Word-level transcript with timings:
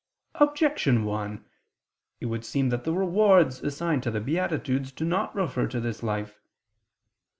Objection 0.33 1.05
1: 1.05 1.45
It 2.21 2.25
would 2.25 2.43
seem 2.43 2.69
that 2.69 2.85
the 2.85 2.91
rewards 2.91 3.61
assigned 3.61 4.01
to 4.01 4.09
the 4.09 4.19
beatitudes 4.19 4.91
do 4.91 5.05
not 5.05 5.35
refer 5.35 5.67
to 5.67 5.79
this 5.79 6.01
life. 6.01 6.39